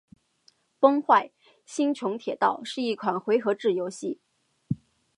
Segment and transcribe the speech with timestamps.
[0.79, 1.29] 《崩坏：
[1.63, 4.19] 星穹铁道》是一款回合制游戏。